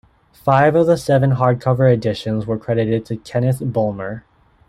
[0.33, 4.25] Five of the seven hardcover editions were credited to Kenneth Bulmer.